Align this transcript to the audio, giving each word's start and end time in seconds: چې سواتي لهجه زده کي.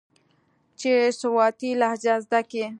چې 0.79 0.91
سواتي 1.19 1.71
لهجه 1.79 2.15
زده 2.23 2.41
کي. 2.49 2.65